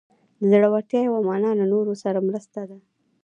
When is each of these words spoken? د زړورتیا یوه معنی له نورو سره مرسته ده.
د 0.39 0.41
زړورتیا 0.51 0.99
یوه 1.07 1.21
معنی 1.27 1.51
له 1.59 1.65
نورو 1.73 1.93
سره 2.03 2.25
مرسته 2.27 2.59
ده. 2.69 2.77